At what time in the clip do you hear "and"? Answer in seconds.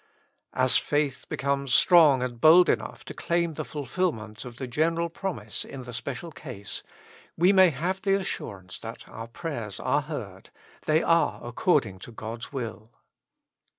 2.23-2.41